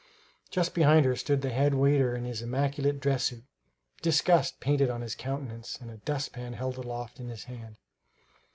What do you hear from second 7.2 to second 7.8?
his hand.